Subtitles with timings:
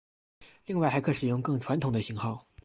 [0.65, 2.47] 另外还可使用更传统的型号。